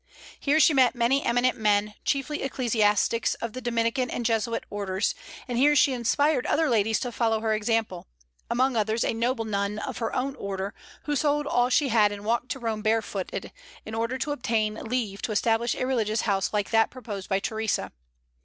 [0.39, 5.13] Here she met many eminent men, chiefly ecclesiastics of the Dominican and Jesuit orders;
[5.47, 8.07] and here she inspired other ladies to follow her example,
[8.49, 12.25] among others a noble nun of her own order, who sold all she had and
[12.25, 13.51] walked to Rome barefooted,
[13.85, 17.91] in order to obtain leave to establish a religious house like that proposed by Theresa.